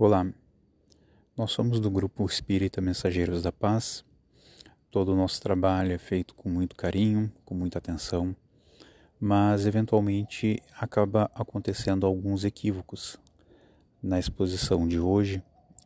[0.00, 0.24] Olá,
[1.36, 4.04] nós somos do grupo Espírita Mensageiros da Paz.
[4.92, 8.32] Todo o nosso trabalho é feito com muito carinho, com muita atenção,
[9.18, 13.18] mas eventualmente acaba acontecendo alguns equívocos.
[14.00, 15.42] Na exposição de hoje,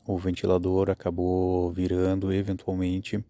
[0.06, 3.24] o ventilador acabou virando eventualmente,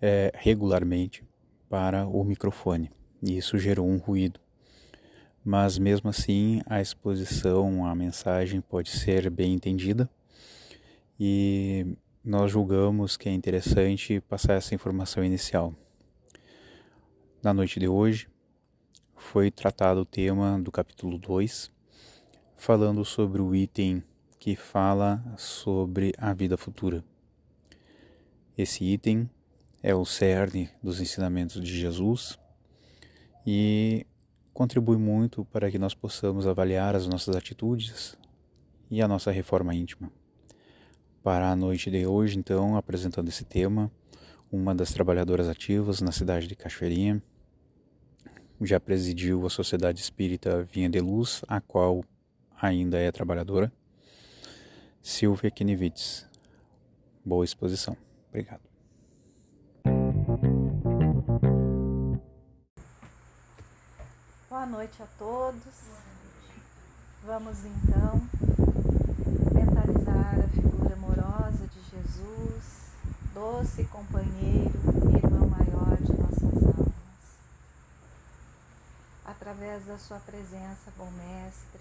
[0.00, 1.22] é, regularmente,
[1.68, 2.90] para o microfone
[3.22, 4.40] e isso gerou um ruído
[5.48, 10.06] mas mesmo assim a exposição, a mensagem pode ser bem entendida
[11.18, 15.74] e nós julgamos que é interessante passar essa informação inicial.
[17.42, 18.28] Na noite de hoje
[19.16, 21.72] foi tratado o tema do capítulo 2,
[22.54, 24.02] falando sobre o item
[24.38, 27.02] que fala sobre a vida futura.
[28.54, 29.30] Esse item
[29.82, 32.38] é o cerne dos ensinamentos de Jesus
[33.46, 34.04] e
[34.58, 38.18] contribui muito para que nós possamos avaliar as nossas atitudes
[38.90, 40.10] e a nossa reforma íntima.
[41.22, 43.88] Para a noite de hoje, então, apresentando esse tema,
[44.50, 47.22] uma das trabalhadoras ativas na cidade de Cachoeirinha,
[48.60, 52.04] já presidiu a Sociedade Espírita Vinha de Luz, a qual
[52.60, 53.72] ainda é trabalhadora,
[55.00, 56.26] Silvia Kinevitz.
[57.24, 57.96] Boa exposição.
[58.28, 58.67] Obrigado.
[64.68, 65.62] Noite a todos.
[67.24, 68.20] Vamos então
[69.54, 72.92] mentalizar a figura amorosa de Jesus,
[73.32, 74.78] doce companheiro,
[75.16, 76.92] irmão maior de nossas almas.
[79.24, 81.80] Através da sua presença, bom mestre,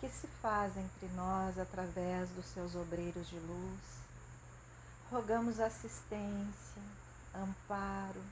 [0.00, 3.80] que se faz entre nós através dos seus obreiros de luz,
[5.10, 6.82] rogamos assistência,
[7.34, 8.22] amparo,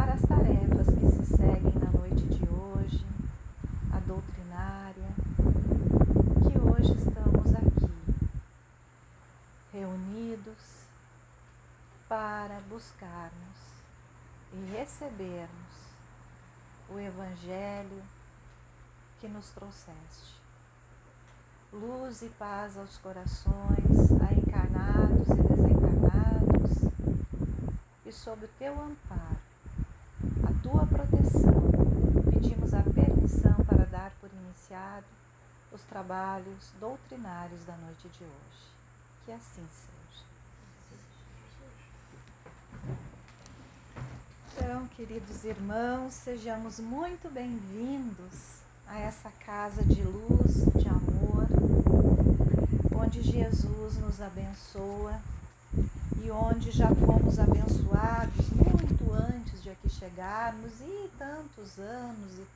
[0.00, 3.06] para as tarefas que se seguem na noite de hoje,
[3.92, 5.10] a doutrinária,
[6.42, 7.92] que hoje estamos aqui,
[9.70, 10.86] reunidos
[12.08, 13.58] para buscarmos
[14.54, 15.76] e recebermos
[16.88, 18.02] o Evangelho
[19.18, 20.40] que nos trouxeste.
[21.70, 26.90] Luz e paz aos corações, a encarnados e desencarnados,
[28.06, 29.50] e sob o teu amparo
[30.62, 31.70] tua proteção,
[32.30, 34.30] pedimos a permissão para dar por
[34.70, 35.06] iniciado
[35.72, 38.70] os trabalhos doutrinários da noite de hoje.
[39.24, 40.24] Que assim seja.
[44.54, 51.48] Então, queridos irmãos, sejamos muito bem-vindos a essa casa de luz, de amor,
[52.96, 55.20] onde Jesus nos abençoa
[56.22, 62.46] e onde já fomos abençoados muito antes de aqui chegarmos e tantos anos e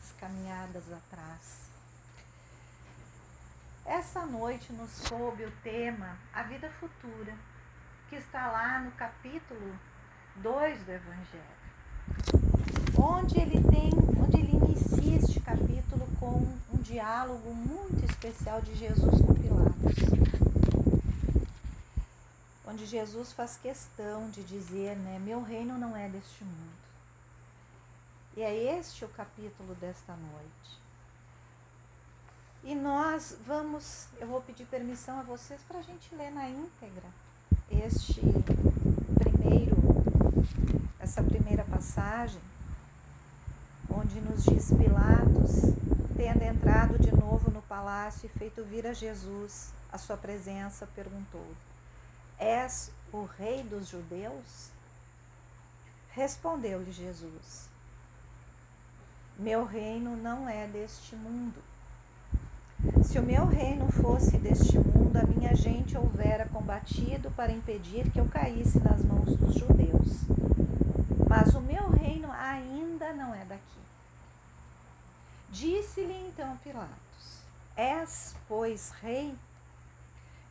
[0.00, 1.70] tantas caminhadas atrás.
[3.84, 7.34] Essa noite nos soube o tema A Vida Futura,
[8.08, 9.78] que está lá no capítulo
[10.36, 11.44] 2 do Evangelho,
[12.98, 19.20] onde ele tem, onde ele inicia este capítulo com um diálogo muito especial de Jesus
[19.20, 19.50] com Pilatos
[22.66, 26.89] onde Jesus faz questão de dizer, né, meu reino não é deste mundo.
[28.36, 30.80] E é este o capítulo desta noite.
[32.62, 37.08] E nós vamos, eu vou pedir permissão a vocês para a gente ler na íntegra
[37.70, 38.20] este
[39.18, 39.76] primeiro,
[40.98, 42.42] essa primeira passagem,
[43.88, 45.74] onde nos diz Pilatos,
[46.16, 51.46] tendo entrado de novo no palácio e feito vir a Jesus a sua presença, perguntou:
[52.38, 54.70] És o rei dos judeus?
[56.10, 57.69] Respondeu-lhe Jesus:
[59.40, 61.62] Meu reino não é deste mundo.
[63.02, 68.20] Se o meu reino fosse deste mundo, a minha gente houvera combatido para impedir que
[68.20, 70.24] eu caísse nas mãos dos judeus.
[71.26, 73.80] Mas o meu reino ainda não é daqui.
[75.48, 77.42] Disse-lhe então Pilatos:
[77.74, 79.34] És, pois, rei?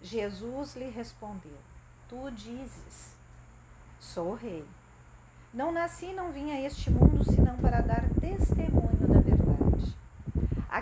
[0.02, 1.60] Jesus lhe respondeu:
[2.10, 3.16] tu dizes:
[4.00, 4.66] Sou rei.
[5.54, 8.59] Não nasci, não vim a este mundo senão para dar testemunho.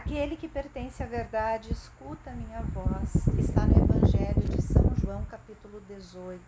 [0.07, 3.27] Aquele que pertence à verdade escuta a minha voz.
[3.37, 6.39] Está no Evangelho de São João, capítulo 18.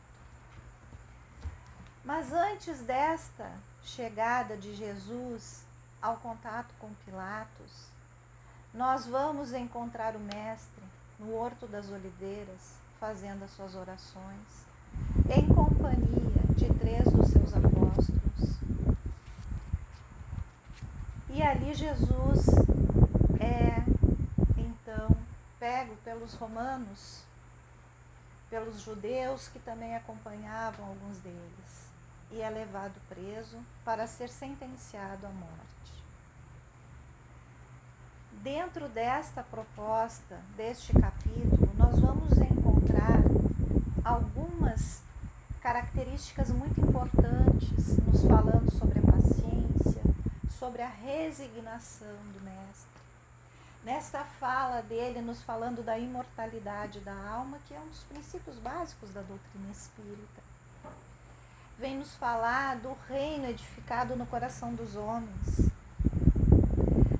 [2.05, 3.51] Mas antes desta
[3.83, 5.65] chegada de Jesus
[6.01, 7.89] ao contato com Pilatos,
[8.73, 10.83] nós vamos encontrar o Mestre
[11.19, 14.65] no Horto das Oliveiras, fazendo as suas orações
[15.29, 18.57] em companhia de três dos seus apóstolos.
[21.29, 22.45] E ali Jesus
[23.49, 23.83] é,
[24.57, 25.15] então,
[26.03, 27.23] pelos romanos,
[28.49, 31.89] pelos judeus que também acompanhavam alguns deles,
[32.31, 36.03] e é levado preso para ser sentenciado à morte.
[38.41, 43.19] Dentro desta proposta, deste capítulo, nós vamos encontrar
[44.03, 45.03] algumas
[45.61, 50.01] características muito importantes, nos falando sobre a paciência,
[50.57, 52.98] sobre a resignação do Mestre.
[53.83, 59.11] Nesta fala dele, nos falando da imortalidade da alma, que é um dos princípios básicos
[59.13, 60.41] da doutrina espírita.
[61.77, 65.71] Vem nos falar do reino edificado no coração dos homens,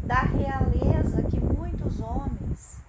[0.04, 2.82] da realeza que muitos homens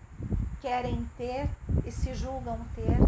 [0.60, 1.48] querem ter
[1.86, 2.98] e se julgam ter,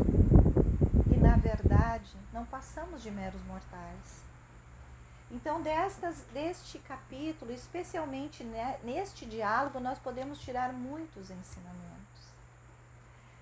[1.13, 4.32] e na verdade não passamos de meros mortais.
[5.35, 8.45] Então, destas, deste capítulo, especialmente
[8.85, 11.81] neste diálogo, nós podemos tirar muitos ensinamentos.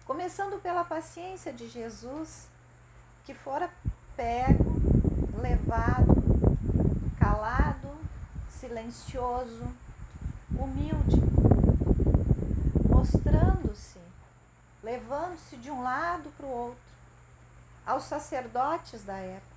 [0.07, 2.49] Começando pela paciência de Jesus,
[3.25, 3.69] que fora
[4.15, 4.77] pego,
[5.43, 6.15] levado,
[7.19, 7.91] calado,
[8.49, 9.67] silencioso,
[10.57, 11.21] humilde,
[12.89, 13.99] mostrando-se,
[14.81, 16.81] levando-se de um lado para o outro,
[17.85, 19.57] aos sacerdotes da época,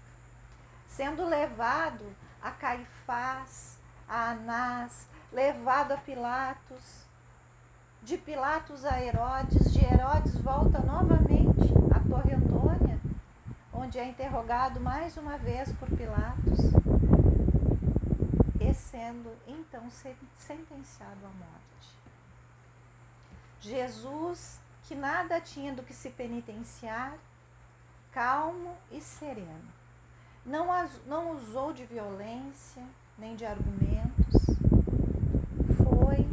[0.88, 7.06] sendo levado a Caifás, a Anás, levado a Pilatos,
[8.02, 13.00] de Pilatos a Herodes, de Herodes volta novamente à Torre Antônia,
[13.72, 16.60] onde é interrogado mais uma vez por Pilatos,
[18.60, 19.90] e sendo então
[20.38, 21.98] sentenciado à morte.
[23.62, 27.14] Jesus, que nada tinha do que se penitenciar,
[28.12, 29.83] calmo e sereno
[30.46, 30.68] não,
[31.06, 32.84] não usou de violência
[33.18, 34.44] nem de argumentos,
[35.78, 36.28] foi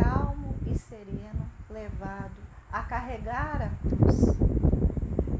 [0.00, 2.36] calmo e sereno, levado
[2.72, 4.36] a carregar a cruz.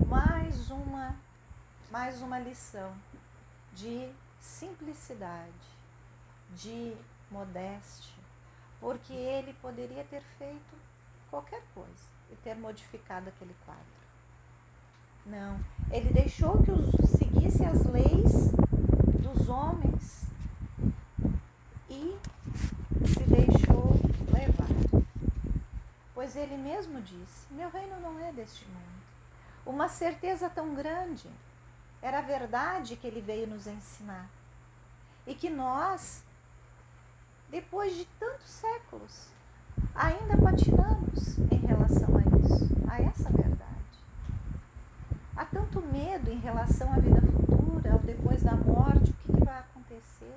[0.06, 1.16] Mais uma,
[1.90, 2.93] mais uma lição
[3.72, 5.52] de simplicidade,
[6.50, 6.94] de
[7.31, 8.22] modéstia,
[8.81, 10.76] porque ele poderia ter feito
[11.31, 14.03] qualquer coisa e ter modificado aquele quadro.
[15.26, 15.58] Não,
[15.90, 18.52] ele deixou que os seguisse as leis
[19.22, 20.24] dos homens
[21.88, 22.16] e
[23.06, 23.94] se deixou
[24.32, 25.04] levar.
[26.14, 29.04] Pois ele mesmo disse: Meu reino não é deste mundo.
[29.66, 31.28] Uma certeza tão grande
[32.02, 34.28] era a verdade que ele veio nos ensinar.
[35.26, 36.22] E que nós,
[37.50, 39.28] depois de tantos séculos,
[39.94, 43.54] ainda patinamos em relação a isso, a essa verdade.
[45.34, 49.44] Há tanto medo em relação à vida futura, ao depois da morte, o que, que
[49.44, 50.36] vai acontecer.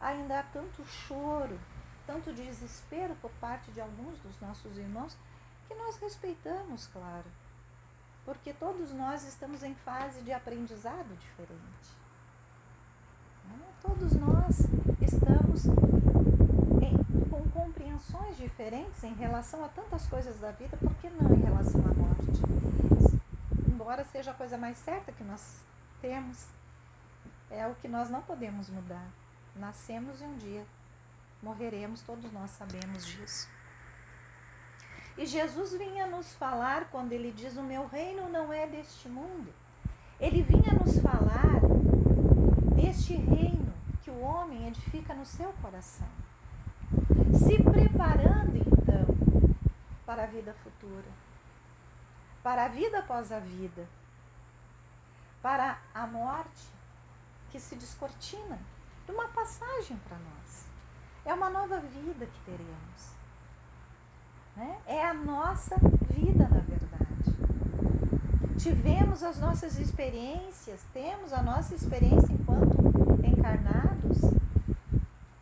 [0.00, 1.58] Ainda há tanto choro,
[2.06, 5.16] tanto desespero por parte de alguns dos nossos irmãos,
[5.68, 7.26] que nós respeitamos, claro.
[8.24, 11.90] Porque todos nós estamos em fase de aprendizado diferente.
[13.44, 13.58] Né?
[13.82, 14.56] Todos nós
[15.00, 15.66] estamos
[16.82, 16.96] em,
[17.28, 21.80] com compreensões diferentes em relação a tantas coisas da vida, por que não em relação
[21.82, 22.10] à morte?
[23.90, 25.64] embora seja a coisa mais certa que nós
[26.00, 26.46] temos,
[27.50, 29.04] é o que nós não podemos mudar.
[29.56, 30.64] Nascemos e um dia
[31.42, 33.48] morreremos, todos nós sabemos disso.
[35.16, 39.52] E Jesus vinha nos falar quando ele diz: O meu reino não é deste mundo.
[40.18, 41.60] Ele vinha nos falar
[42.76, 46.08] deste reino que o homem edifica no seu coração,
[47.32, 49.06] se preparando então
[50.04, 51.30] para a vida futura
[52.42, 53.86] para a vida após a vida,
[55.42, 56.68] para a morte
[57.50, 58.58] que se descortina,
[59.10, 60.66] uma passagem para nós.
[61.24, 63.10] É uma nova vida que teremos.
[64.56, 64.80] Né?
[64.86, 65.76] É a nossa
[66.08, 68.58] vida, na verdade.
[68.58, 72.80] Tivemos as nossas experiências, temos a nossa experiência enquanto
[73.24, 74.18] encarnados,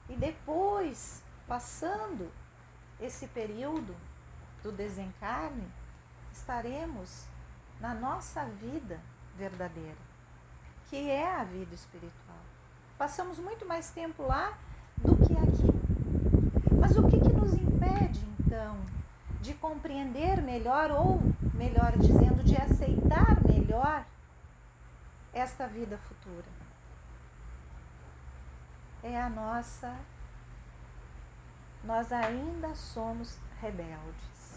[0.09, 2.31] e depois, passando
[3.01, 3.95] esse período
[4.63, 5.67] do desencarne,
[6.33, 7.27] estaremos
[7.81, 9.01] na nossa vida
[9.37, 9.99] verdadeira,
[10.89, 12.28] que é a vida espiritual.
[12.99, 14.59] Passamos muito mais tempo lá
[14.97, 16.75] do que aqui.
[16.78, 18.76] Mas o que, que nos impede, então,
[19.40, 21.21] de compreender melhor, ou,
[21.55, 24.05] melhor dizendo, de aceitar melhor
[25.33, 26.47] esta vida futura?
[29.02, 29.95] É a nossa.
[31.85, 34.49] Nós ainda somos rebeldes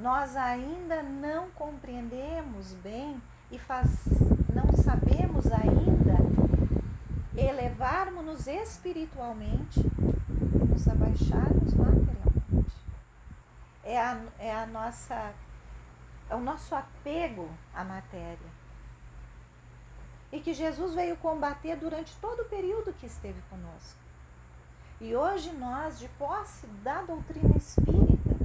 [0.00, 3.20] nós ainda não compreendemos bem
[3.50, 3.88] e faz,
[4.54, 5.97] não sabemos ainda
[7.40, 12.76] elevarmos-nos espiritualmente e nos abaixarmos materialmente.
[13.84, 15.32] é a, é a nossa
[16.30, 18.58] é o nosso apego à matéria.
[20.30, 23.98] E que Jesus veio combater durante todo o período que esteve conosco.
[25.00, 28.36] E hoje nós, de posse da doutrina espírita,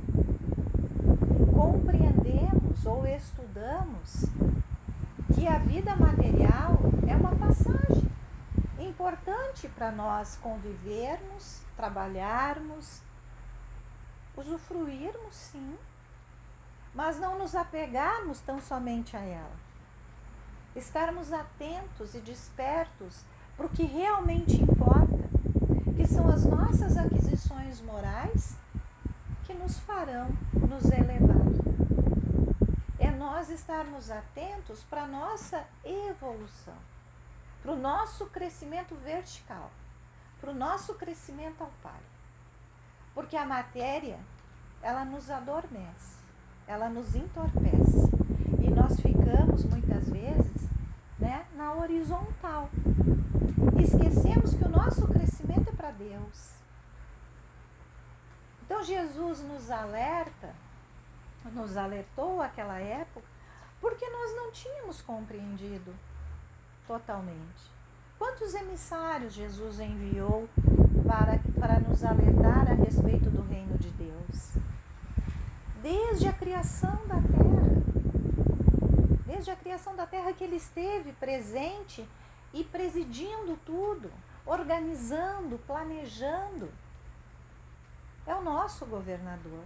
[1.53, 4.25] compreendemos ou estudamos
[5.35, 8.09] que a vida material é uma passagem
[8.83, 13.01] importante para nós convivermos, trabalharmos,
[14.35, 15.77] usufruirmos sim,
[16.93, 19.63] mas não nos apegarmos tão somente a ela.
[20.75, 23.23] Estarmos atentos e despertos
[23.55, 25.29] para o que realmente importa,
[25.95, 28.57] que são as nossas aquisições morais
[29.45, 30.29] que nos farão
[30.67, 31.43] nos elevar.
[32.99, 36.77] É nós estarmos atentos para a nossa evolução,
[37.63, 39.71] para o nosso crescimento vertical,
[40.41, 42.01] para o nosso crescimento ao Pai.
[43.15, 44.19] Porque a matéria,
[44.81, 46.17] ela nos adormece,
[46.67, 48.11] ela nos entorpece.
[48.61, 50.69] E nós ficamos muitas vezes
[51.17, 52.69] né, na horizontal.
[53.81, 56.55] Esquecemos que o nosso crescimento é para Deus.
[58.65, 60.53] Então Jesus nos alerta,
[61.45, 63.25] nos alertou aquela época,
[63.79, 65.93] porque nós não tínhamos compreendido
[66.87, 67.71] totalmente.
[68.17, 70.47] Quantos emissários Jesus enviou
[71.05, 74.57] para, para nos alertar a respeito do reino de Deus.
[75.81, 77.63] Desde a criação da terra.
[79.25, 82.07] Desde a criação da terra que ele esteve presente
[82.53, 84.09] e presidindo tudo,
[84.45, 86.69] organizando, planejando.
[88.25, 89.63] É o nosso governador.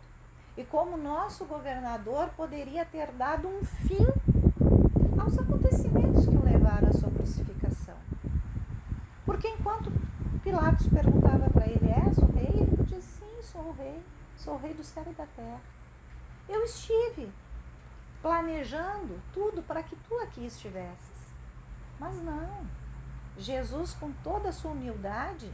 [0.56, 4.08] E como nosso governador poderia ter dado um fim
[5.20, 6.37] aos acontecimentos que
[6.68, 7.96] levaram à sua crucificação.
[9.26, 9.92] Porque enquanto
[10.44, 12.62] Pilatos perguntava para ele: És o rei?
[12.62, 14.04] Ele disse: Sim, sou o rei.
[14.36, 15.62] Sou o rei do céu e da terra.
[16.48, 17.32] Eu estive
[18.22, 21.34] planejando tudo para que tu aqui estivesses.
[22.00, 22.68] Mas não.
[23.38, 25.52] Jesus, com toda a sua humildade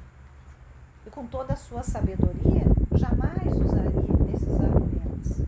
[1.06, 5.42] e com toda a sua sabedoria, jamais usaria desses argumentos.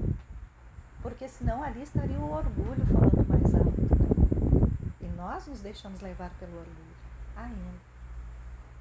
[1.02, 3.15] Porque senão ali estaria o orgulho falando
[5.26, 6.96] nós nos deixamos levar pelo orgulho
[7.36, 7.80] ainda.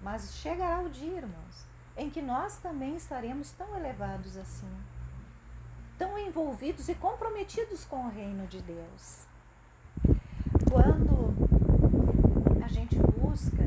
[0.03, 1.65] Mas chegará o dia, irmãos,
[1.97, 4.71] em que nós também estaremos tão elevados assim,
[5.97, 9.27] tão envolvidos e comprometidos com o reino de Deus.
[10.71, 11.35] Quando
[12.63, 13.63] a gente busca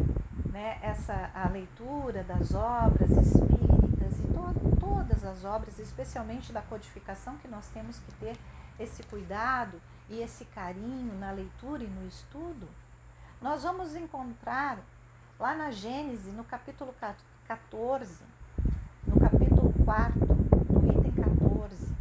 [0.51, 7.37] né, essa a leitura das obras espíritas e to, todas as obras, especialmente da codificação,
[7.37, 8.37] que nós temos que ter
[8.79, 12.67] esse cuidado e esse carinho na leitura e no estudo,
[13.41, 14.79] nós vamos encontrar
[15.39, 16.95] Lá na Gênesis, no capítulo
[17.47, 18.23] 14,
[19.05, 21.95] no capítulo 4, no item 14,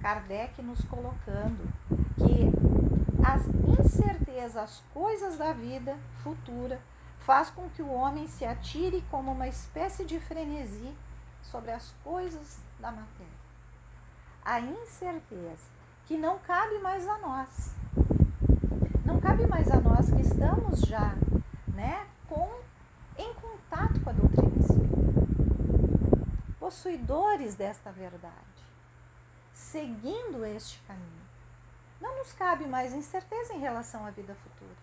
[0.00, 1.72] Kardec nos colocando
[2.16, 2.50] que
[3.24, 3.46] as
[3.78, 6.80] incertezas, as coisas da vida futura,
[7.20, 10.92] faz com que o homem se atire como uma espécie de frenesi
[11.40, 13.38] sobre as coisas da matéria.
[14.44, 15.70] A incerteza
[16.08, 17.74] que não cabe mais a nós.
[19.04, 21.14] Não cabe mais a nós que estamos já
[21.66, 22.48] né, com,
[23.18, 25.26] em contato com a doutrina espírita,
[26.58, 28.32] possuidores desta verdade,
[29.52, 31.28] seguindo este caminho.
[32.00, 34.78] Não nos cabe mais incerteza em relação à vida futura,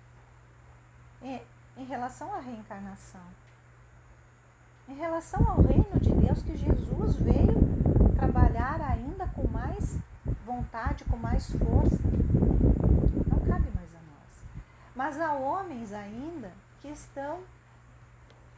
[1.23, 1.41] em,
[1.77, 3.25] em relação à reencarnação,
[4.87, 9.97] em relação ao reino de Deus que Jesus veio trabalhar ainda com mais
[10.45, 12.01] vontade, com mais força.
[13.27, 14.43] Não cabe mais a nós.
[14.95, 16.51] Mas há homens ainda
[16.81, 17.39] que estão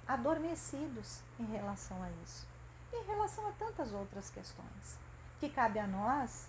[0.08, 2.48] adormecidos em relação a isso.
[2.94, 4.98] em relação a tantas outras questões,
[5.40, 6.48] que cabe a nós,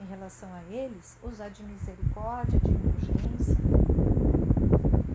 [0.00, 3.56] em relação a eles, usar de misericórdia, de indulgência,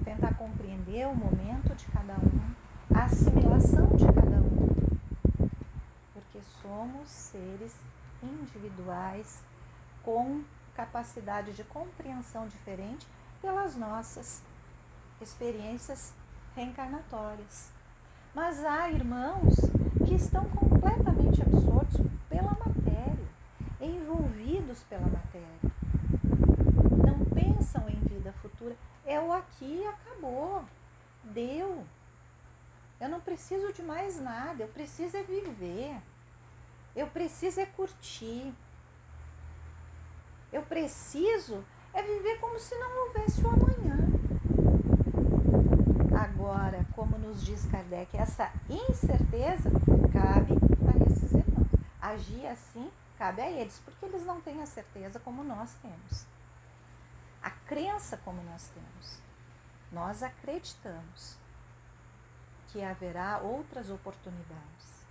[0.03, 2.55] tentar compreender o momento de cada um,
[2.95, 5.47] a assimilação de cada um,
[6.13, 7.75] porque somos seres
[8.25, 9.43] individuais
[10.03, 10.43] com
[10.75, 13.07] capacidade de compreensão diferente
[13.41, 14.41] pelas nossas
[15.21, 16.13] experiências
[16.55, 17.71] reencarnatórias.
[18.33, 19.55] Mas há irmãos
[20.05, 23.27] que estão completamente absortos pela matéria,
[23.79, 25.71] envolvidos pela matéria.
[27.05, 28.75] Não pensam em vida futura.
[29.05, 30.63] É o aqui acabou.
[31.23, 31.85] Deu.
[32.99, 34.63] Eu não preciso de mais nada.
[34.63, 35.97] Eu preciso é viver.
[36.95, 38.53] Eu preciso é curtir.
[40.51, 43.97] Eu preciso é viver como se não houvesse o amanhã.
[46.17, 49.69] Agora, como nos diz Kardec, essa incerteza
[50.13, 50.53] cabe
[50.87, 51.67] a esses irmãos.
[52.01, 56.25] Agir assim Cabe a eles, porque eles não têm a certeza como nós temos.
[57.41, 59.19] A crença como nós temos.
[59.91, 61.37] Nós acreditamos
[62.67, 65.05] que haverá outras oportunidades,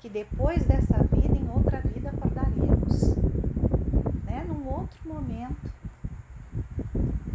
[0.00, 3.16] que depois dessa vida, em outra vida, acordaremos,
[4.24, 4.44] né?
[4.46, 5.72] num outro momento.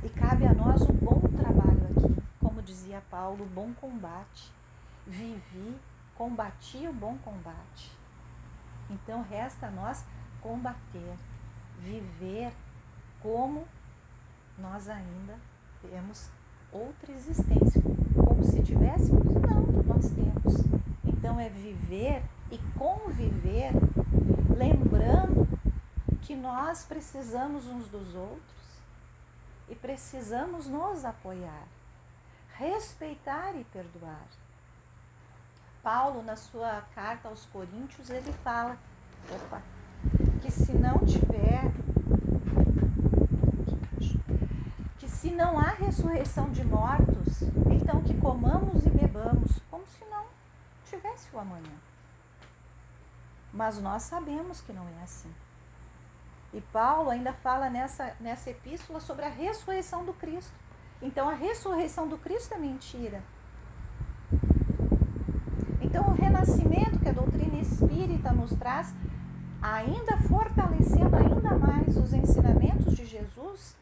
[0.03, 4.51] E cabe a nós um bom trabalho aqui, como dizia Paulo, bom combate.
[5.05, 5.75] Vivi,
[6.15, 7.91] combati o bom combate.
[8.89, 10.05] Então resta a nós
[10.41, 11.17] combater,
[11.79, 12.53] viver
[13.21, 13.65] como
[14.57, 15.35] nós ainda
[15.81, 16.29] temos
[16.71, 17.81] outra existência,
[18.15, 19.25] como se tivéssemos?
[19.25, 20.63] Não, nós temos.
[21.05, 23.71] Então é viver e conviver,
[24.55, 25.47] lembrando
[26.21, 28.41] que nós precisamos uns dos outros
[29.69, 31.67] e precisamos nos apoiar,
[32.55, 34.27] respeitar e perdoar.
[35.83, 38.77] Paulo, na sua carta aos Coríntios, ele fala
[39.31, 39.61] opa,
[40.41, 41.71] que se não tiver
[45.17, 50.25] se não há ressurreição de mortos, então que comamos e bebamos como se não
[50.85, 51.73] tivesse o amanhã.
[53.53, 55.33] Mas nós sabemos que não é assim.
[56.53, 60.53] E Paulo ainda fala nessa, nessa epístola sobre a ressurreição do Cristo.
[61.01, 63.23] Então a ressurreição do Cristo é mentira.
[65.81, 68.93] Então o renascimento que a doutrina espírita nos traz,
[69.61, 73.75] ainda fortalecendo ainda mais os ensinamentos de Jesus,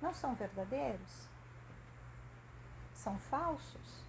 [0.00, 1.28] não são verdadeiros?
[2.94, 4.04] São falsos?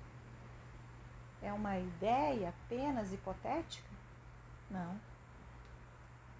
[1.41, 3.89] É uma ideia apenas hipotética?
[4.73, 4.95] Não.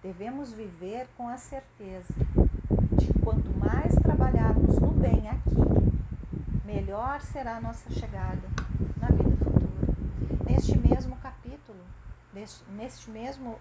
[0.02, 2.12] Devemos viver com a certeza
[2.98, 5.54] de quanto mais trabalharmos no bem aqui,
[6.64, 8.42] melhor será a nossa chegada
[8.98, 9.94] na vida futura.
[10.44, 11.78] Neste mesmo capítulo,
[12.34, 13.58] neste, neste mesmo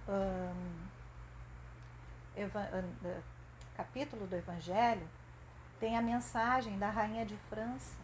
[3.77, 5.07] capítulo do Evangelho,
[5.79, 7.95] tem a mensagem da rainha de França,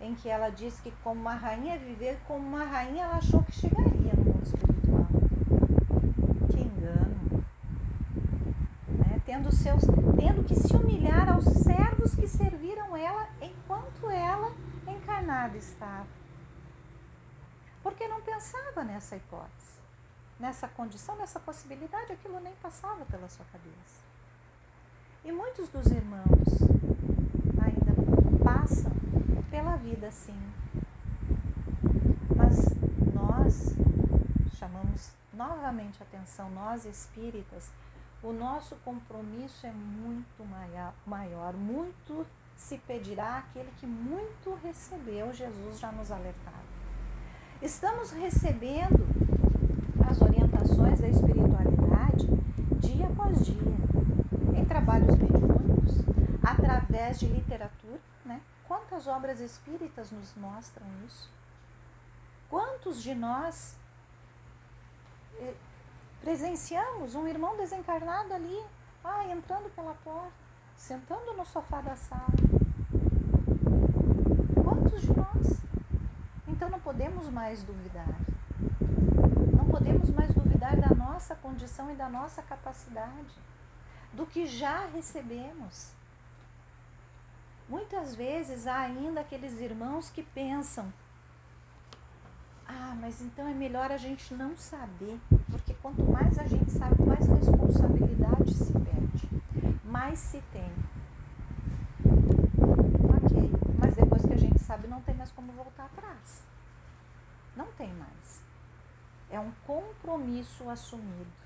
[0.00, 3.52] em que ela diz que como uma rainha viver como uma rainha, ela achou que
[3.52, 5.06] chegaria no mundo espiritual.
[6.50, 7.44] Que engano.
[8.88, 9.20] Né?
[9.26, 9.84] Tendo, seus,
[10.18, 14.52] tendo que se humilhar aos servos que serviram ela enquanto ela
[14.86, 16.06] encarnada estava.
[17.82, 19.78] Porque não pensava nessa hipótese,
[20.38, 24.00] nessa condição, nessa possibilidade, aquilo nem passava pela sua cabeça.
[25.24, 26.70] E muitos dos irmãos
[28.42, 28.90] passam
[29.50, 30.36] pela vida assim.
[32.34, 32.64] Mas
[33.14, 33.74] nós
[34.58, 37.70] chamamos novamente a atenção, nós espíritas,
[38.22, 40.44] o nosso compromisso é muito
[41.06, 46.70] maior, muito se pedirá aquele que muito recebeu, Jesus já nos alertava.
[47.62, 49.06] Estamos recebendo
[50.08, 52.26] as orientações da espiritualidade
[52.80, 53.54] dia após dia,
[54.54, 56.04] em trabalhos mediúnicos,
[56.42, 58.40] através de literatura, né?
[58.68, 61.30] Quantas obras espíritas nos mostram isso?
[62.50, 63.76] Quantos de nós
[65.38, 65.54] eh,
[66.20, 68.62] presenciamos um irmão desencarnado ali,
[69.02, 70.32] ah, entrando pela porta,
[70.76, 72.26] sentando no sofá da sala?
[74.62, 75.60] Quantos de nós?
[76.46, 78.14] Então não podemos mais duvidar.
[79.56, 83.34] Não podemos mais duvidar da nossa condição e da nossa capacidade,
[84.12, 85.92] do que já recebemos.
[87.68, 90.92] Muitas vezes há ainda aqueles irmãos que pensam:
[92.72, 95.18] ah, mas então é melhor a gente não saber,
[95.50, 99.28] porque quanto mais a gente sabe, mais responsabilidade se perde,
[99.84, 100.70] mais se tem.
[103.16, 106.44] Ok, mas depois que a gente sabe, não tem mais como voltar atrás.
[107.56, 108.42] Não tem mais.
[109.30, 111.40] É um compromisso assumido.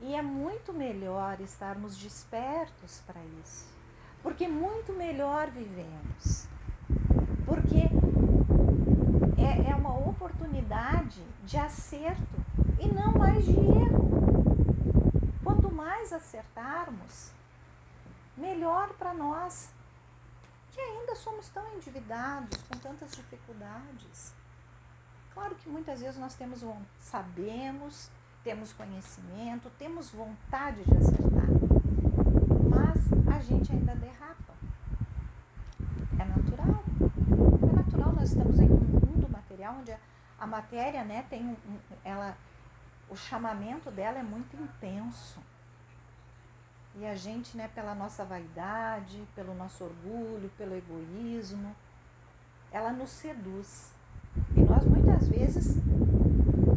[0.00, 3.78] E é muito melhor estarmos despertos para isso
[4.22, 6.46] porque muito melhor vivemos.
[7.44, 7.88] Porque
[10.48, 12.22] oportunidade de acerto
[12.80, 14.08] e não mais de erro.
[15.44, 17.32] Quanto mais acertarmos,
[18.36, 19.70] melhor para nós,
[20.72, 24.34] que ainda somos tão endividados, com tantas dificuldades.
[25.34, 26.64] Claro que muitas vezes nós temos
[26.98, 28.10] sabemos,
[28.42, 31.48] temos conhecimento, temos vontade de acertar
[33.38, 34.54] a gente ainda derrapa.
[36.18, 36.82] É natural.
[37.70, 39.98] É natural, nós estamos em um mundo material onde a
[40.38, 41.56] a matéria, né, tem um,
[42.04, 42.36] ela
[43.08, 45.40] o chamamento dela é muito intenso.
[46.94, 51.74] E a gente, né, pela nossa vaidade, pelo nosso orgulho, pelo egoísmo,
[52.70, 53.94] ela nos seduz.
[54.56, 55.76] E nós muitas vezes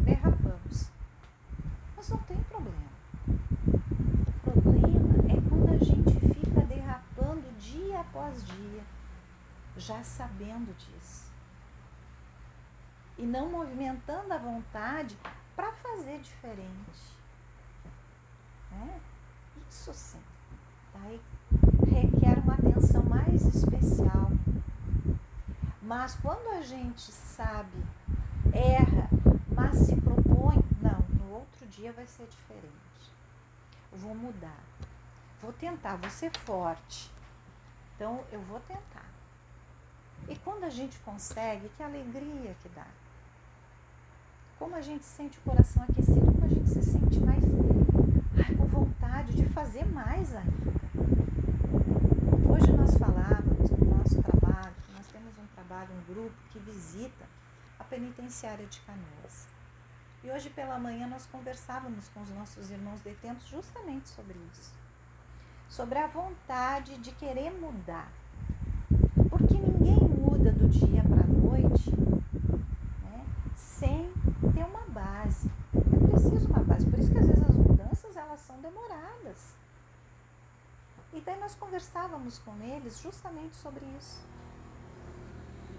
[0.04, 0.90] derrapamos.
[1.96, 2.92] Mas não tem problema.
[3.28, 8.82] O problema é quando a gente fica derrapando dia após dia,
[9.76, 11.31] já sabendo disso.
[13.22, 15.16] E não movimentando a vontade
[15.54, 17.14] para fazer diferente.
[18.72, 18.98] É?
[19.70, 20.20] Isso sim.
[20.92, 21.20] Daí
[21.88, 24.28] requer uma atenção mais especial.
[25.80, 27.84] Mas quando a gente sabe,
[28.52, 29.08] erra,
[29.54, 33.12] mas se propõe, não, no outro dia vai ser diferente.
[33.92, 34.64] Vou mudar.
[35.40, 37.08] Vou tentar, vou ser forte.
[37.94, 39.06] Então eu vou tentar.
[40.28, 42.86] E quando a gente consegue, que alegria que dá.
[44.62, 47.42] Como a gente sente o coração aquecido, como a gente se sente mais
[48.46, 50.72] ai, com vontade de fazer mais ainda.
[52.48, 57.24] Hoje nós falávamos no nosso trabalho, nós temos um trabalho, um grupo que visita
[57.76, 59.48] a penitenciária de Canoas.
[60.22, 64.72] E hoje pela manhã nós conversávamos com os nossos irmãos detentos justamente sobre isso.
[65.68, 68.12] Sobre a vontade de querer mudar.
[69.28, 71.90] Porque ninguém muda do dia para a noite
[73.02, 74.12] né, sem
[74.50, 75.50] ter uma base.
[75.74, 76.86] É preciso uma base.
[76.86, 79.54] Por isso que às vezes as mudanças elas são demoradas.
[81.12, 81.54] E daí nós
[82.12, 84.20] conversávamos com eles justamente sobre isso.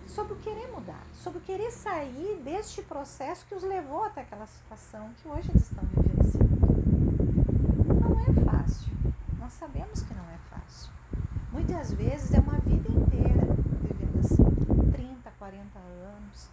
[0.07, 4.45] Sobre o querer mudar, sobre o querer sair deste processo que os levou até aquela
[4.47, 6.53] situação que hoje eles estão vivenciando.
[8.01, 8.91] Não é fácil,
[9.39, 10.91] nós sabemos que não é fácil.
[11.51, 13.45] Muitas vezes é uma vida inteira
[13.81, 16.49] vivendo assim, 30, 40 anos,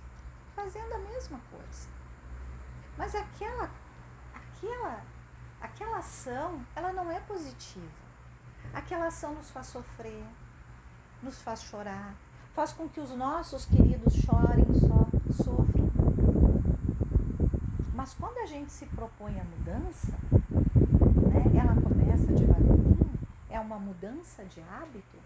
[0.54, 1.88] fazendo a mesma coisa.
[2.96, 3.70] Mas aquela,
[4.34, 5.02] aquela,
[5.60, 7.99] aquela ação, ela não é positiva
[8.72, 10.24] aquela ação nos faz sofrer,
[11.22, 12.14] nos faz chorar,
[12.54, 15.90] faz com que os nossos queridos chorem, so, sofram.
[17.94, 20.12] Mas quando a gente se propõe a mudança,
[20.50, 23.10] né, ela começa devagarinho,
[23.48, 25.18] é uma mudança de hábito,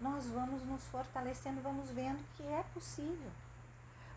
[0.00, 3.30] nós vamos nos fortalecendo, vamos vendo que é possível.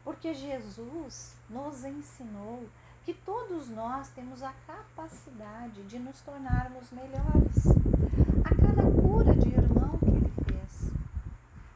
[0.03, 2.67] Porque Jesus nos ensinou
[3.07, 7.65] que todos nós temos a capacidade de nos tornarmos melhores
[8.43, 10.91] a cada cura de irmão que ele fez,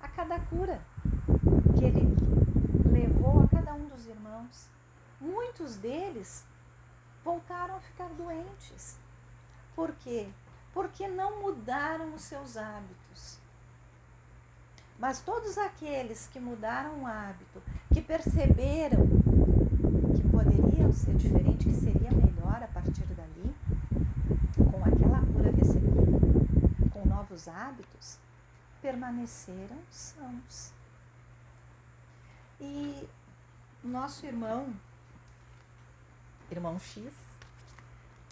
[0.01, 0.81] a cada cura
[1.79, 2.13] que ele
[2.91, 4.67] levou a cada um dos irmãos.
[5.21, 6.45] Muitos deles
[7.23, 8.99] voltaram a ficar doentes.
[9.73, 10.27] Por quê?
[10.73, 13.39] Porque não mudaram os seus hábitos.
[14.99, 17.63] Mas todos aqueles que mudaram o hábito,
[17.93, 19.20] que perceberam
[20.93, 23.55] ser diferente, que seria melhor a partir dali,
[24.57, 28.19] com aquela cura recebida, com novos hábitos,
[28.81, 30.73] permaneceram sãos.
[32.59, 33.07] E
[33.83, 34.73] nosso irmão,
[36.51, 37.13] irmão X,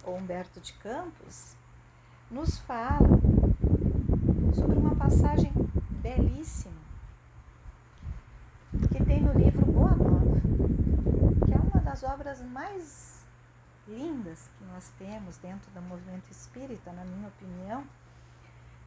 [0.06, 1.56] Humberto de Campos,
[2.30, 3.08] nos fala
[4.54, 5.52] sobre uma passagem
[6.02, 6.80] belíssima
[8.92, 10.42] que tem no livro Boa Nova,
[11.46, 13.26] que é uma das obras mais
[13.88, 17.84] lindas que nós temos dentro do movimento espírita, na minha opinião,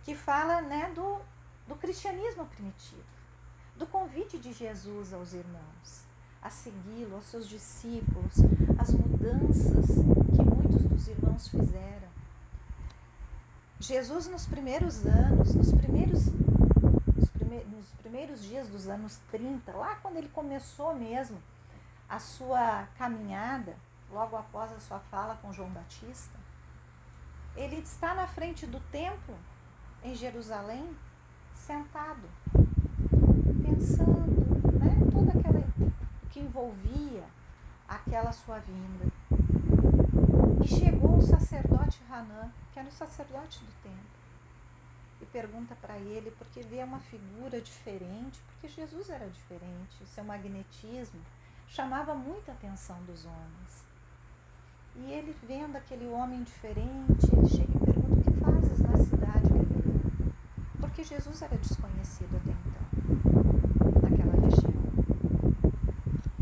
[0.05, 1.21] que fala né, do,
[1.67, 3.03] do cristianismo primitivo,
[3.77, 6.05] do convite de Jesus aos irmãos,
[6.41, 8.35] a segui-lo, aos seus discípulos,
[8.79, 9.87] as mudanças
[10.37, 12.09] que muitos dos irmãos fizeram.
[13.81, 16.27] Jesus, nos primeiros anos, nos primeiros,
[17.17, 21.43] nos, prime, nos primeiros dias dos anos 30, lá quando ele começou mesmo
[22.13, 23.75] a sua caminhada,
[24.11, 26.39] logo após a sua fala com João Batista,
[27.57, 29.35] ele está na frente do templo
[30.05, 30.95] em Jerusalém,
[31.55, 32.29] sentado,
[33.63, 35.65] pensando, né, toda aquela
[36.29, 37.25] que envolvia
[37.89, 39.07] aquela sua vinda.
[40.63, 44.21] E chegou o sacerdote Hanã, que era o sacerdote do templo,
[45.23, 51.23] e pergunta para ele porque vê uma figura diferente, porque Jesus era diferente, seu magnetismo
[51.73, 53.85] chamava muita atenção dos homens.
[54.95, 59.49] E ele vendo aquele homem diferente, ele chega e pergunta o que fazes na cidade
[59.49, 60.33] Galileia?
[60.79, 64.73] Porque Jesus era desconhecido até então, naquela região.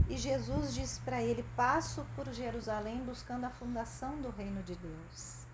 [0.08, 5.46] E Jesus diz para ele: Passo por Jerusalém buscando a fundação do reino de Deus.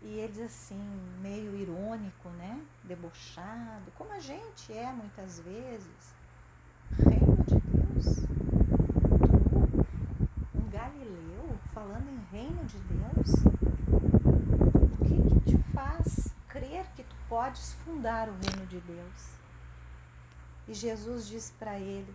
[0.00, 0.80] E ele diz assim,
[1.20, 2.58] meio irônico, né?
[2.84, 6.14] Debochado, como a gente é muitas vezes.
[6.96, 8.26] Reino de Deus?
[10.70, 13.32] Galileu falando em reino de Deus?
[13.90, 19.32] O que, que te faz crer que tu podes fundar o reino de Deus?
[20.66, 22.14] E Jesus diz para ele,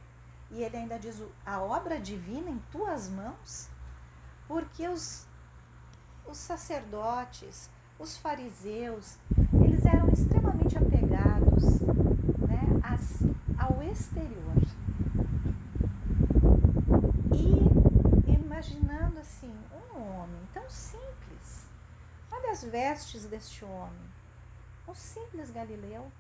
[0.52, 3.70] e ele ainda diz: a obra divina em tuas mãos?
[4.48, 5.26] Porque os,
[6.28, 9.18] os sacerdotes, os fariseus,
[9.54, 12.64] eles extremamente apegados né,
[13.58, 14.56] ao exterior.
[17.34, 19.54] E imaginando assim,
[19.96, 21.68] um homem tão simples.
[22.32, 24.14] Olha as vestes deste homem.
[24.88, 26.12] Um simples galileu.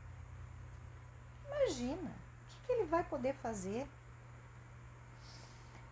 [1.45, 3.87] Imagina, o que, que ele vai poder fazer?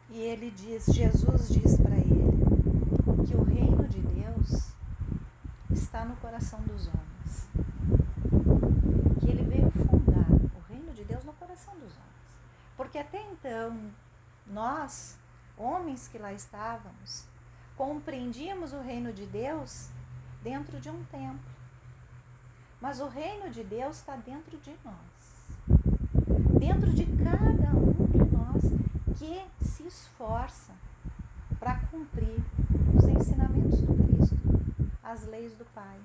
[0.09, 4.73] E ele diz, Jesus diz para ele que o reino de Deus
[5.69, 7.47] está no coração dos homens.
[9.19, 12.39] Que ele veio fundar o reino de Deus no coração dos homens.
[12.75, 13.91] Porque até então,
[14.45, 15.17] nós,
[15.57, 17.30] homens que lá estávamos,
[17.81, 19.89] compreendíamos o reino de Deus
[20.43, 21.51] dentro de um templo.
[22.79, 25.49] Mas o reino de Deus está dentro de nós.
[26.59, 28.61] Dentro de cada um de nós
[29.17, 30.73] que se esforça
[31.59, 32.37] para cumprir
[32.95, 34.37] os ensinamentos do Cristo,
[35.01, 35.99] as leis do Pai.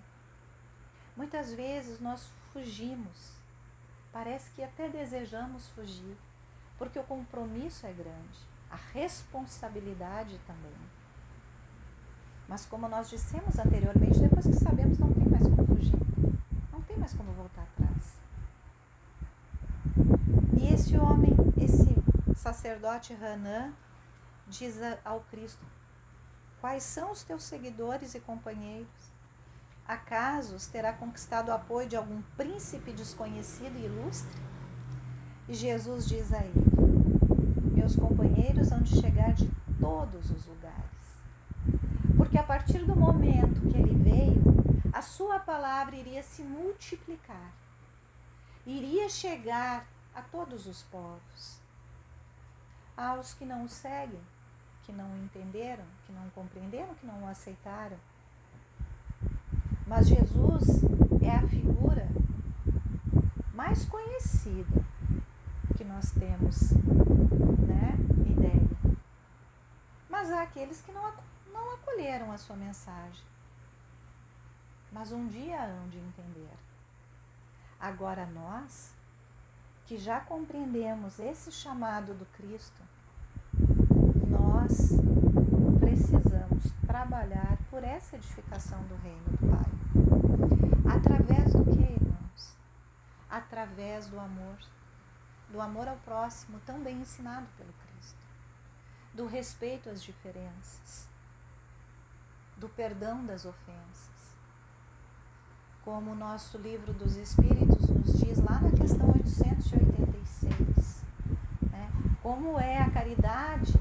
[1.15, 3.33] Muitas vezes nós fugimos,
[4.11, 6.17] parece que até desejamos fugir,
[6.79, 8.39] porque o compromisso é grande,
[8.71, 10.96] a responsabilidade também.
[12.49, 15.99] Mas como nós dissemos anteriormente, depois que sabemos, não tem mais como fugir,
[16.73, 18.17] não tem mais como voltar atrás.
[20.59, 21.95] E esse homem, esse
[22.37, 23.73] sacerdote Hanã
[24.47, 25.65] diz ao Cristo:
[26.61, 29.17] Quais são os teus seguidores e companheiros?
[29.87, 34.43] Acaso terá conquistado o apoio de algum príncipe desconhecido e ilustre?
[35.49, 36.65] E Jesus diz a ele:
[37.73, 39.49] Meus companheiros hão de chegar de
[39.81, 40.86] todos os lugares.
[42.37, 44.43] Porque a partir do momento que ele veio,
[44.93, 47.51] a sua palavra iria se multiplicar,
[48.67, 51.59] iria chegar a todos os povos
[52.95, 54.21] aos que não o seguem,
[54.83, 57.97] que não o entenderam, que não o compreenderam, que não o aceitaram.
[59.87, 60.83] Mas Jesus
[61.23, 62.07] é a figura
[63.55, 64.85] mais conhecida
[65.75, 66.73] que nós temos,
[67.67, 67.95] né,
[68.29, 68.95] ideia.
[70.11, 71.36] Mas há aqueles que não, não
[71.77, 73.25] acolheram a sua mensagem.
[74.91, 76.57] Mas um dia hão de entender.
[77.79, 78.95] Agora nós
[79.87, 82.83] que já compreendemos esse chamado do Cristo,
[84.29, 84.91] nós
[85.79, 90.97] precisamos trabalhar por essa edificação do reino do Pai.
[90.97, 92.57] Através do que, irmãos?
[93.31, 94.57] Através do amor,
[95.51, 98.19] do amor ao próximo, também ensinado pelo Cristo,
[99.15, 101.09] do respeito às diferenças,
[102.57, 104.07] do perdão das ofensas.
[105.85, 111.03] Como o nosso livro dos Espíritos nos diz lá na questão 886,
[111.71, 111.91] né?
[112.23, 113.73] como é a caridade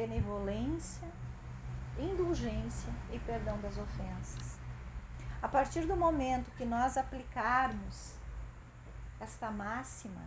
[0.00, 1.06] benevolência,
[1.98, 4.58] indulgência e perdão das ofensas.
[5.42, 8.14] A partir do momento que nós aplicarmos
[9.20, 10.22] esta máxima,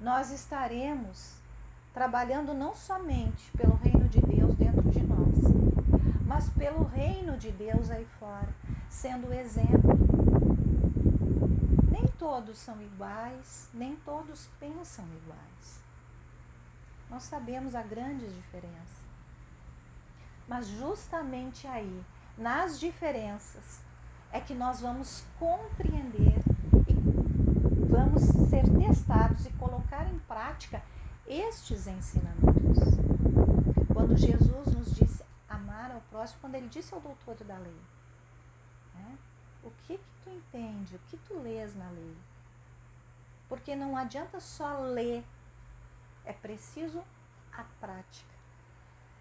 [0.00, 1.39] nós estaremos
[1.92, 5.38] trabalhando não somente pelo reino de Deus dentro de nós,
[6.24, 8.48] mas pelo reino de Deus aí fora,
[8.88, 9.98] sendo exemplo.
[11.90, 15.80] Nem todos são iguais, nem todos pensam iguais.
[17.10, 19.10] Nós sabemos a grande diferença.
[20.46, 22.04] Mas justamente aí,
[22.38, 23.80] nas diferenças,
[24.32, 26.38] é que nós vamos compreender
[26.88, 30.80] e vamos ser testados e colocar em prática
[31.30, 32.78] estes ensinamentos.
[33.92, 37.80] Quando Jesus nos disse amar ao próximo, quando ele disse ao doutor da lei,
[38.94, 39.16] né?
[39.62, 42.16] o que, que tu entende, o que tu lês na lei?
[43.48, 45.24] Porque não adianta só ler
[46.24, 47.02] é preciso
[47.52, 48.30] a prática.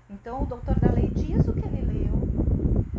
[0.10, 2.14] Então, o doutor da lei diz o que ele leu,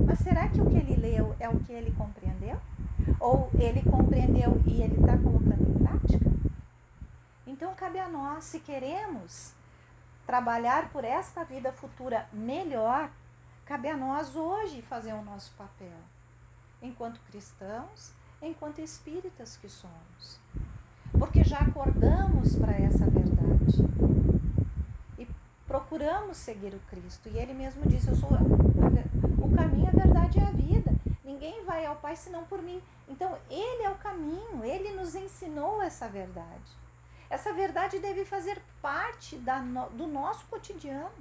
[0.07, 2.61] mas será que o que ele leu é o que ele compreendeu?
[3.18, 6.39] Ou ele compreendeu e ele está colocando em prática?
[7.61, 9.53] Então, cabe a nós, se queremos
[10.25, 13.11] trabalhar por esta vida futura melhor,
[13.66, 15.99] cabe a nós hoje fazer o nosso papel,
[16.81, 20.40] enquanto cristãos, enquanto espíritas que somos
[21.18, 23.77] porque já acordamos para essa verdade
[25.18, 25.29] e
[25.66, 27.29] procuramos seguir o Cristo.
[27.29, 30.90] E Ele mesmo disse: Eu sou o caminho, a verdade e a vida.
[31.23, 32.83] Ninguém vai ao Pai senão por mim.
[33.07, 34.64] Então Ele é o caminho.
[34.64, 36.81] Ele nos ensinou essa verdade.
[37.31, 41.12] Essa verdade deve fazer parte da, do nosso cotidiano,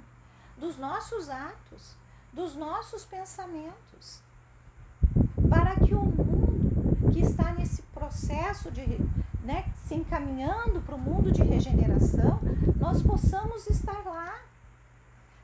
[0.56, 1.94] dos nossos atos,
[2.32, 4.20] dos nossos pensamentos,
[5.48, 8.82] para que o mundo que está nesse processo de
[9.44, 12.40] né, se encaminhando para o mundo de regeneração,
[12.76, 14.36] nós possamos estar lá.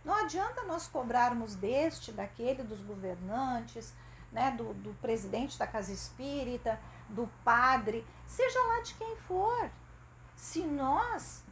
[0.04, 3.94] Não adianta nós cobrarmos deste, daquele, dos governantes,
[4.32, 9.70] né, do, do presidente da casa espírita, do padre, seja lá de quem for.
[10.36, 11.42] Se nós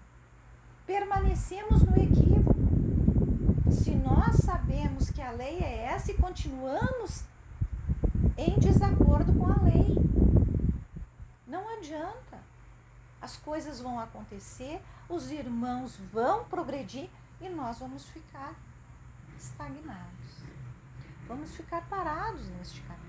[0.87, 7.25] permanecemos no equívoco, se nós sabemos que a lei é essa e continuamos
[8.37, 9.97] em desacordo com a lei,
[11.47, 12.39] não adianta.
[13.21, 17.09] As coisas vão acontecer, os irmãos vão progredir
[17.41, 18.55] e nós vamos ficar
[19.39, 20.45] estagnados.
[21.27, 23.05] Vamos ficar parados neste caminho.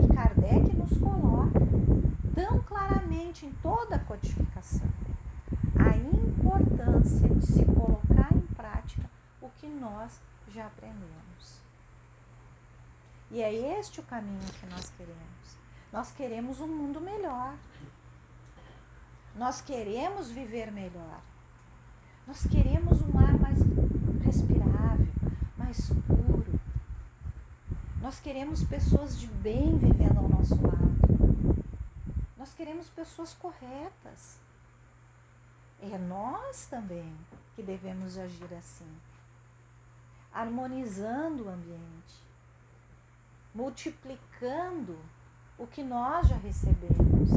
[0.00, 1.61] E Kardec nos coloca
[2.42, 4.88] tão claramente em toda a codificação
[5.78, 9.08] a importância de se colocar em prática
[9.40, 11.62] o que nós já aprendemos.
[13.30, 15.56] E é este o caminho que nós queremos.
[15.92, 17.54] Nós queremos um mundo melhor.
[19.36, 21.20] Nós queremos viver melhor.
[22.26, 23.58] Nós queremos um ar mais
[24.24, 25.06] respirável,
[25.56, 26.60] mais puro.
[28.00, 30.91] Nós queremos pessoas de bem vivendo ao nosso lado.
[33.02, 34.38] Pessoas corretas.
[35.80, 37.12] É nós também
[37.56, 38.86] que devemos agir assim,
[40.32, 42.24] harmonizando o ambiente,
[43.52, 44.96] multiplicando
[45.58, 47.30] o que nós já recebemos,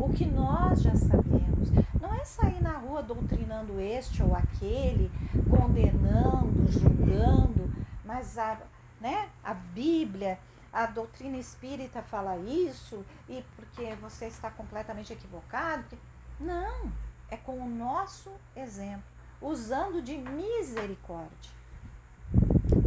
[0.00, 1.68] o que nós já sabemos.
[2.00, 5.10] Não é sair na rua doutrinando este ou aquele,
[5.50, 7.70] condenando, julgando,
[8.06, 8.58] mas a,
[8.98, 10.38] né, a Bíblia,
[10.74, 15.96] a doutrina espírita fala isso e porque você está completamente equivocado.
[16.40, 16.92] Não,
[17.30, 19.04] é com o nosso exemplo,
[19.40, 21.52] usando de misericórdia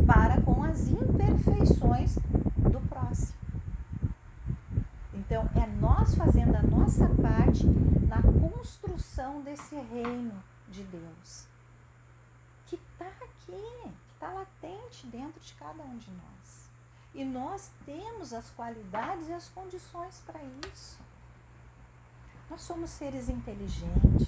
[0.05, 2.15] para com as imperfeições
[2.57, 3.37] do próximo.
[5.13, 11.47] Então, é nós fazendo a nossa parte na construção desse reino de Deus,
[12.65, 16.56] que está aqui, que está latente dentro de cada um de nós.
[17.13, 20.39] E nós temos as qualidades e as condições para
[20.71, 20.99] isso.
[22.49, 24.27] Nós somos seres inteligentes,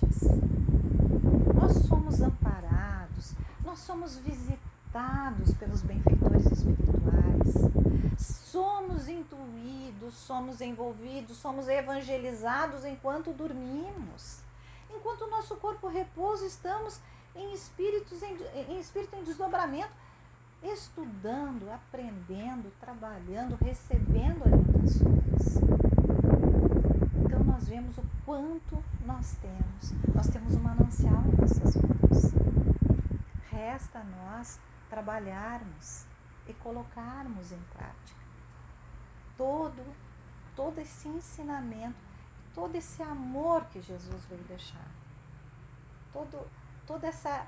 [1.55, 12.83] nós somos amparados, nós somos visitados pelos benfeitores espirituais, somos intuídos, somos envolvidos, somos evangelizados
[12.83, 14.39] enquanto dormimos.
[14.89, 16.99] Enquanto o nosso corpo repousa, estamos
[17.35, 18.37] em, espíritos, em,
[18.69, 19.91] em espírito em desdobramento,
[20.63, 25.57] estudando, aprendendo, trabalhando, recebendo orientações.
[27.25, 29.93] Então nós vemos o quanto nós temos.
[30.13, 32.33] Nós temos um manancial em nossas mãos.
[33.49, 36.05] Resta a nós trabalharmos
[36.47, 38.19] e colocarmos em prática
[39.37, 39.81] todo
[40.59, 41.95] todo esse ensinamento,
[42.53, 44.91] todo esse amor que Jesus veio deixar.
[46.11, 46.45] Todo
[46.85, 47.47] toda essa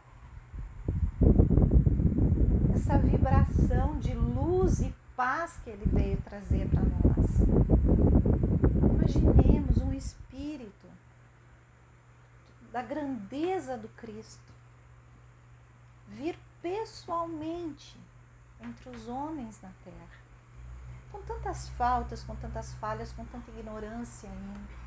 [2.73, 7.27] essa vibração de luz e paz que ele veio trazer para nós.
[8.89, 10.87] Imaginemos um espírito
[12.71, 14.51] da grandeza do Cristo
[16.07, 17.99] vir pessoalmente
[18.61, 20.21] entre os homens na terra.
[21.11, 24.81] Com tantas faltas, com tantas falhas, com tanta ignorância ainda.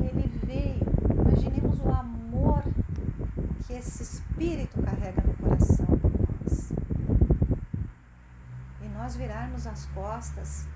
[0.00, 2.62] E ele veio, imaginemos o amor
[3.66, 6.01] que esse Espírito carrega no coração
[6.42, 6.72] nós.
[8.80, 10.66] E nós virarmos as costas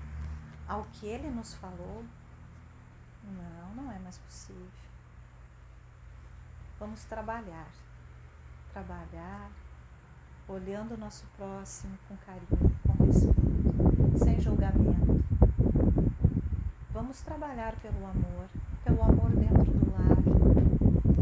[0.67, 2.03] ao que ele nos falou,
[3.23, 4.67] não, não é mais possível.
[6.79, 7.67] Vamos trabalhar,
[8.71, 9.49] trabalhar,
[10.47, 15.23] olhando o nosso próximo com carinho, com respeito, sem julgamento.
[16.91, 18.47] Vamos trabalhar pelo amor,
[18.83, 20.17] pelo amor dentro do lar,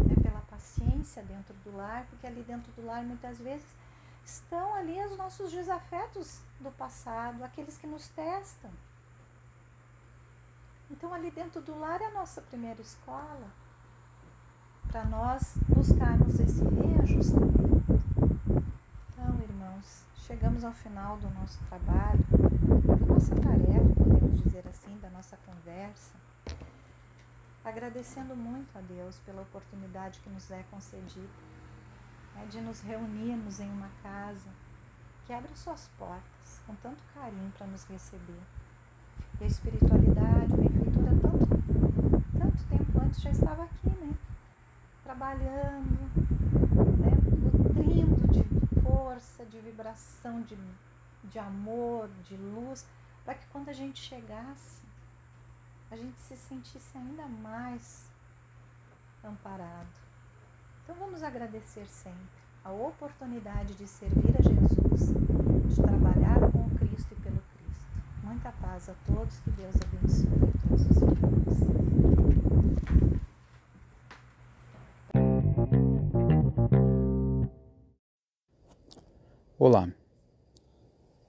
[0.05, 3.65] né, pela paciência dentro do lar, porque ali dentro do lar muitas vezes
[4.25, 8.71] estão ali os nossos desafetos do passado, aqueles que nos testam.
[10.89, 13.47] Então ali dentro do lar é a nossa primeira escola
[14.87, 18.01] para nós buscarmos esse reajustamento.
[19.09, 22.23] Então, irmãos, chegamos ao final do nosso trabalho,
[22.83, 26.13] da nossa tarefa, podemos dizer assim, da nossa conversa,
[27.63, 31.54] agradecendo muito a Deus pela oportunidade que nos é concedida
[32.35, 34.49] né, de nos reunirmos em uma casa
[35.25, 38.41] que abre suas portas com tanto carinho para nos receber.
[39.39, 41.47] E a espiritualidade, a benfeitura, tanto,
[42.37, 44.15] tanto tempo antes já estava aqui, né?
[45.03, 45.99] trabalhando,
[46.99, 47.11] né,
[47.53, 50.57] nutrindo de força, de vibração, de,
[51.23, 52.85] de amor, de luz,
[53.23, 54.81] para que quando a gente chegasse,
[55.89, 58.09] a gente se sentisse ainda mais
[59.23, 60.04] amparado.
[60.85, 62.29] Então vamos agradecer sempre
[62.63, 65.13] a oportunidade de servir a Jesus
[65.67, 67.85] de trabalhar com o Cristo e pelo Cristo.
[68.21, 71.25] Muita paz a todos, que Deus abençoe a todos os irmãos.
[79.57, 79.89] Olá.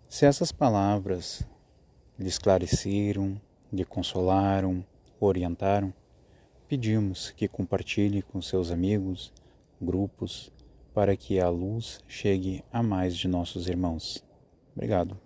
[0.07, 1.49] Se essas palavras
[2.19, 3.41] lhe esclareceram,
[3.73, 4.85] lhe consolaram,
[5.19, 5.95] orientaram,
[6.69, 9.33] pedimos que compartilhe com seus amigos,
[9.81, 10.53] grupos,
[10.95, 14.25] para que a luz chegue a mais de nossos irmãos.
[14.75, 15.26] Obrigado.